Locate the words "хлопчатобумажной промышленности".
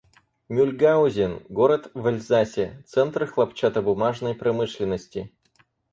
3.27-5.31